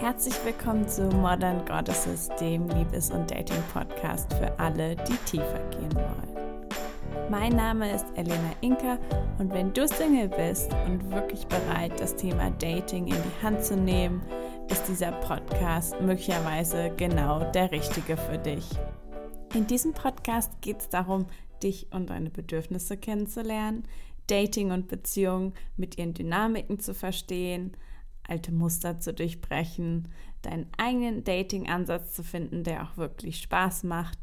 [0.00, 6.36] Herzlich willkommen zu Modern Goddesses, dem Liebes- und Dating-Podcast für alle, die tiefer gehen wollen.
[7.28, 8.98] Mein Name ist Elena Inka
[9.38, 13.76] und wenn du Single bist und wirklich bereit, das Thema Dating in die Hand zu
[13.76, 14.22] nehmen,
[14.70, 18.66] ist dieser Podcast möglicherweise genau der richtige für dich.
[19.54, 21.26] In diesem Podcast geht es darum,
[21.62, 23.84] dich und deine Bedürfnisse kennenzulernen,
[24.26, 27.76] Dating und Beziehungen mit ihren Dynamiken zu verstehen,
[28.24, 30.08] alte Muster zu durchbrechen,
[30.42, 34.18] deinen eigenen Dating-Ansatz zu finden, der auch wirklich Spaß macht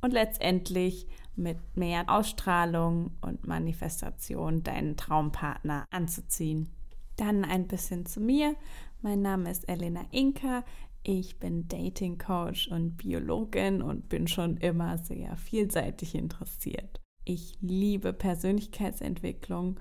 [0.00, 1.06] und letztendlich
[1.36, 6.68] mit mehr Ausstrahlung und Manifestation deinen Traumpartner anzuziehen.
[7.16, 8.54] Dann ein bisschen zu mir.
[9.02, 10.64] Mein Name ist Elena Inka.
[11.10, 17.00] Ich bin Dating Coach und Biologin und bin schon immer sehr vielseitig interessiert.
[17.24, 19.80] Ich liebe Persönlichkeitsentwicklung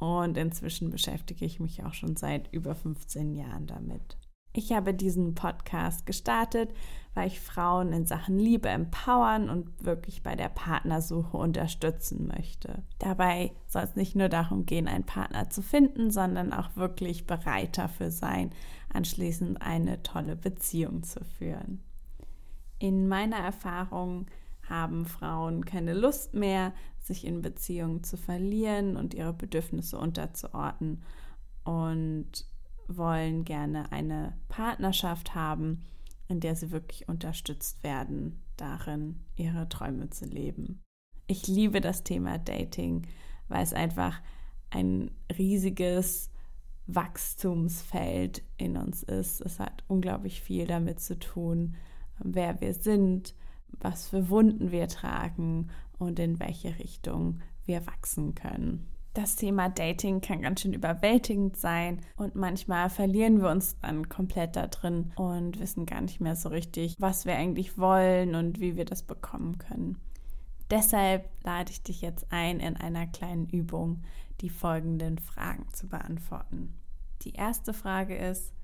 [0.00, 4.16] und inzwischen beschäftige ich mich auch schon seit über 15 Jahren damit.
[4.52, 6.70] Ich habe diesen Podcast gestartet,
[7.14, 12.82] weil ich Frauen in Sachen Liebe empowern und wirklich bei der Partnersuche unterstützen möchte.
[12.98, 17.78] Dabei soll es nicht nur darum gehen, einen Partner zu finden, sondern auch wirklich bereit
[17.78, 18.50] dafür sein,
[18.92, 21.82] anschließend eine tolle Beziehung zu führen.
[22.78, 24.26] In meiner Erfahrung
[24.68, 31.02] haben Frauen keine Lust mehr, sich in Beziehungen zu verlieren und ihre Bedürfnisse unterzuordnen
[31.64, 32.46] und
[32.88, 35.82] wollen gerne eine Partnerschaft haben,
[36.28, 40.80] in der sie wirklich unterstützt werden, darin ihre Träume zu leben.
[41.26, 43.06] Ich liebe das Thema Dating,
[43.48, 44.20] weil es einfach
[44.70, 46.30] ein riesiges
[46.86, 49.40] Wachstumsfeld in uns ist.
[49.40, 51.76] Es hat unglaublich viel damit zu tun,
[52.18, 53.34] wer wir sind,
[53.68, 58.91] was für Wunden wir tragen und in welche Richtung wir wachsen können.
[59.14, 64.56] Das Thema Dating kann ganz schön überwältigend sein und manchmal verlieren wir uns dann komplett
[64.56, 68.74] da drin und wissen gar nicht mehr so richtig, was wir eigentlich wollen und wie
[68.76, 69.98] wir das bekommen können.
[70.70, 74.02] Deshalb lade ich dich jetzt ein, in einer kleinen Übung
[74.40, 76.80] die folgenden Fragen zu beantworten.
[77.20, 78.54] Die erste Frage ist,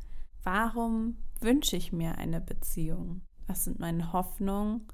[0.42, 3.20] warum wünsche ich mir eine Beziehung?
[3.46, 4.88] Was sind meine Hoffnungen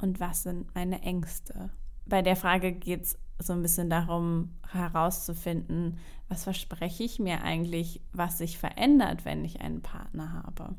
[0.00, 1.70] und was sind meine Ängste?
[2.06, 5.98] Bei der Frage geht es so ein bisschen darum herauszufinden,
[6.28, 10.74] was verspreche ich mir eigentlich, was sich verändert, wenn ich einen Partner habe.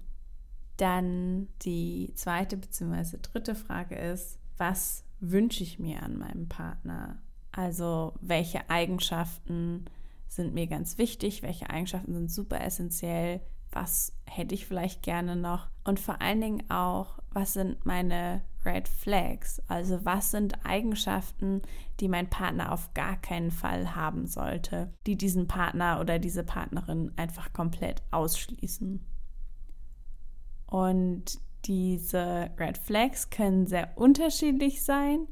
[0.78, 3.18] Dann die zweite bzw.
[3.22, 7.18] dritte Frage ist, was wünsche ich mir an meinem Partner?
[7.51, 9.85] Also welche Eigenschaften
[10.28, 13.41] sind mir ganz wichtig, welche Eigenschaften sind super essentiell,
[13.72, 18.90] was hätte ich vielleicht gerne noch und vor allen Dingen auch, was sind meine Red
[18.90, 21.62] Flags, also was sind Eigenschaften,
[22.02, 27.14] die mein Partner auf gar keinen Fall haben sollte, die diesen Partner oder diese Partnerin
[27.16, 29.06] einfach komplett ausschließen.
[30.66, 35.28] Und diese Red Flags können sehr unterschiedlich sein.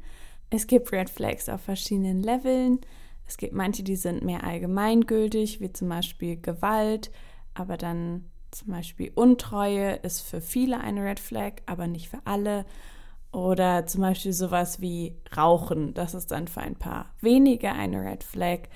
[0.49, 2.79] Es gibt Red Flags auf verschiedenen Leveln.
[3.27, 7.11] Es gibt manche, die sind mehr allgemeingültig, wie zum Beispiel Gewalt,
[7.53, 12.65] aber dann zum Beispiel Untreue ist für viele eine Red Flag, aber nicht für alle.
[13.35, 18.23] Oder zum Beispiel sowas wie Rauchen, das ist dann für ein paar wenige eine Red
[18.23, 18.69] Flag,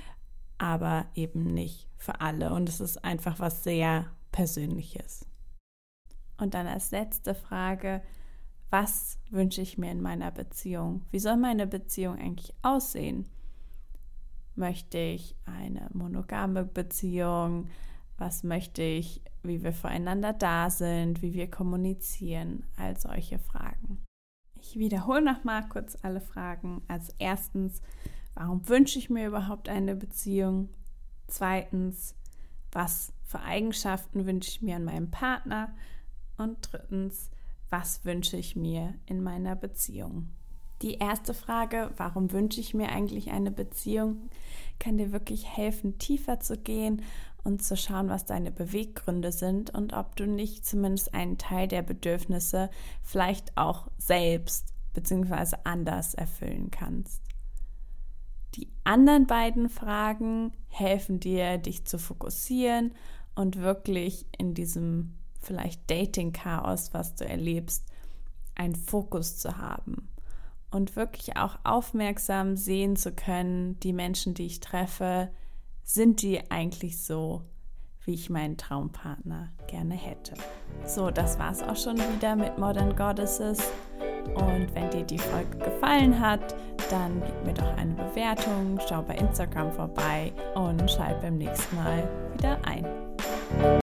[0.58, 2.52] aber eben nicht für alle.
[2.52, 5.26] Und es ist einfach was sehr Persönliches.
[6.38, 8.02] Und dann als letzte Frage,
[8.70, 11.06] was wünsche ich mir in meiner Beziehung?
[11.10, 13.30] Wie soll meine Beziehung eigentlich aussehen?
[14.56, 17.70] Möchte ich eine monogame Beziehung?
[18.18, 22.66] Was möchte ich, wie wir voreinander da sind, wie wir kommunizieren?
[22.76, 24.04] All solche Fragen.
[24.62, 26.82] Ich wiederhole noch mal kurz alle Fragen.
[26.88, 27.82] Also erstens,
[28.36, 30.70] warum wünsche ich mir überhaupt eine Beziehung?
[31.28, 32.16] Zweitens,
[32.72, 35.74] was für Eigenschaften wünsche ich mir an meinem Partner?
[36.38, 37.30] Und drittens,
[37.70, 40.30] was wünsche ich mir in meiner Beziehung?
[40.82, 44.30] Die erste Frage, warum wünsche ich mir eigentlich eine Beziehung,
[44.80, 47.04] kann dir wirklich helfen, tiefer zu gehen
[47.44, 51.82] und zu schauen, was deine Beweggründe sind und ob du nicht zumindest einen Teil der
[51.82, 52.70] Bedürfnisse
[53.02, 55.58] vielleicht auch selbst bzw.
[55.64, 57.22] anders erfüllen kannst.
[58.56, 62.94] Die anderen beiden Fragen helfen dir, dich zu fokussieren
[63.36, 67.86] und wirklich in diesem vielleicht Dating-Chaos, was du erlebst,
[68.56, 70.10] einen Fokus zu haben
[70.72, 75.32] und wirklich auch aufmerksam sehen zu können, die Menschen, die ich treffe,
[75.92, 77.42] sind die eigentlich so,
[78.06, 80.36] wie ich meinen Traumpartner gerne hätte.
[80.86, 83.60] So, das war es auch schon wieder mit Modern Goddesses.
[84.36, 86.56] Und wenn dir die Folge gefallen hat,
[86.92, 92.08] dann gib mir doch eine Bewertung, schau bei Instagram vorbei und schalt beim nächsten Mal
[92.36, 92.86] wieder ein.